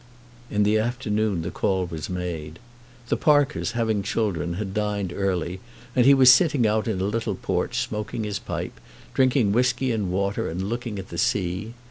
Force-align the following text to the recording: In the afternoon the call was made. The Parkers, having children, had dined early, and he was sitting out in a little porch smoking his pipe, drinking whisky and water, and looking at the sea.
In 0.49 0.63
the 0.63 0.79
afternoon 0.79 1.43
the 1.43 1.51
call 1.51 1.85
was 1.85 2.09
made. 2.09 2.57
The 3.09 3.15
Parkers, 3.17 3.73
having 3.73 4.01
children, 4.01 4.55
had 4.55 4.73
dined 4.73 5.13
early, 5.13 5.59
and 5.95 6.07
he 6.07 6.15
was 6.15 6.33
sitting 6.33 6.65
out 6.65 6.87
in 6.87 6.99
a 6.99 7.03
little 7.05 7.35
porch 7.35 7.77
smoking 7.77 8.23
his 8.23 8.39
pipe, 8.39 8.79
drinking 9.13 9.51
whisky 9.51 9.91
and 9.91 10.11
water, 10.11 10.49
and 10.49 10.63
looking 10.63 10.97
at 10.97 11.09
the 11.09 11.19
sea. 11.19 11.75